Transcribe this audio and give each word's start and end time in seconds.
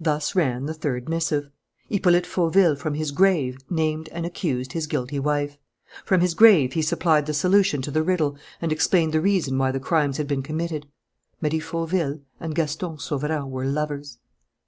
Thus 0.00 0.34
ran 0.34 0.64
the 0.64 0.72
third 0.72 1.10
missive. 1.10 1.50
Hippolyte 1.90 2.24
Fauville 2.26 2.74
from 2.74 2.94
his 2.94 3.10
grave 3.10 3.58
named 3.68 4.08
and 4.12 4.24
accused 4.24 4.72
his 4.72 4.86
guilty 4.86 5.18
wife. 5.18 5.58
From 6.06 6.22
his 6.22 6.32
grave 6.32 6.72
he 6.72 6.80
supplied 6.80 7.26
the 7.26 7.34
solution 7.34 7.82
to 7.82 7.90
the 7.90 8.02
riddle 8.02 8.38
and 8.62 8.72
explained 8.72 9.12
the 9.12 9.20
reason 9.20 9.58
why 9.58 9.72
the 9.72 9.78
crimes 9.78 10.16
had 10.16 10.26
been 10.26 10.42
committed: 10.42 10.86
Marie 11.42 11.60
Fauville 11.60 12.20
and 12.40 12.54
Gaston 12.54 12.96
Sauverand 12.96 13.50
were 13.50 13.66
lovers. 13.66 14.20